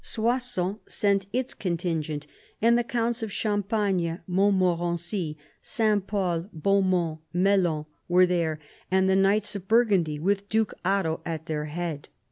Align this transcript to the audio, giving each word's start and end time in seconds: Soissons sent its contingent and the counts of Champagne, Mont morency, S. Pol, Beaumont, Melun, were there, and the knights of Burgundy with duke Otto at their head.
Soissons 0.03 0.77
sent 0.87 1.27
its 1.31 1.53
contingent 1.53 2.25
and 2.59 2.75
the 2.75 2.83
counts 2.83 3.21
of 3.21 3.31
Champagne, 3.31 4.19
Mont 4.25 4.57
morency, 4.57 5.35
S. 5.63 6.01
Pol, 6.07 6.47
Beaumont, 6.51 7.19
Melun, 7.35 7.85
were 8.07 8.25
there, 8.25 8.59
and 8.89 9.07
the 9.07 9.15
knights 9.15 9.55
of 9.55 9.67
Burgundy 9.67 10.17
with 10.17 10.49
duke 10.49 10.73
Otto 10.83 11.21
at 11.23 11.45
their 11.45 11.65
head. 11.65 12.09